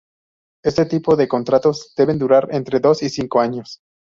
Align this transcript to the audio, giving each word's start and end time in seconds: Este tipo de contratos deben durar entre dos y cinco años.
Este 0.63 0.87
tipo 0.87 1.15
de 1.15 1.27
contratos 1.27 1.93
deben 1.95 2.17
durar 2.17 2.47
entre 2.49 2.79
dos 2.79 3.03
y 3.03 3.09
cinco 3.09 3.39
años. 3.39 3.81